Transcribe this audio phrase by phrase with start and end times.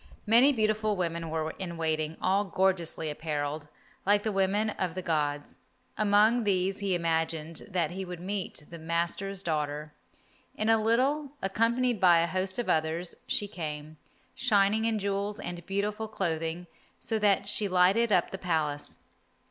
[0.25, 3.67] Many beautiful women were in waiting, all gorgeously apparelled,
[4.03, 5.59] like the women of the gods.
[5.95, 9.93] Among these he imagined that he would meet the master's daughter.
[10.55, 13.97] In a little, accompanied by a host of others, she came,
[14.33, 16.65] shining in jewels and beautiful clothing
[16.99, 18.97] so that she lighted up the Palace.